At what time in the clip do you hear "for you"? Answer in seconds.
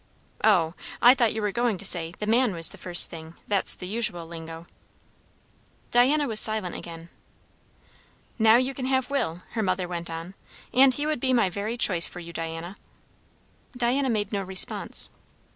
12.07-12.33